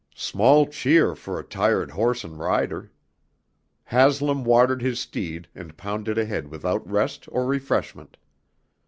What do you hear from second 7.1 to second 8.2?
or refreshment.